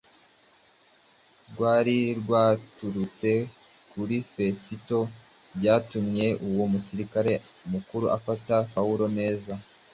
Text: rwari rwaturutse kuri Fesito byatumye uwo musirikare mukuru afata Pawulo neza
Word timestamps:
rwari 1.51 1.97
rwaturutse 2.21 3.29
kuri 3.91 4.15
Fesito 4.33 4.99
byatumye 5.57 6.27
uwo 6.47 6.65
musirikare 6.73 7.33
mukuru 7.71 8.05
afata 8.17 8.55
Pawulo 8.73 9.05
neza 9.19 9.53